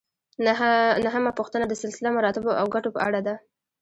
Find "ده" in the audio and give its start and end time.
3.27-3.35